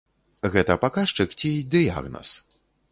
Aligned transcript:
Гэта 0.55 0.77
паказчык 0.85 1.39
ці 1.43 1.51
дыягназ? 1.77 2.29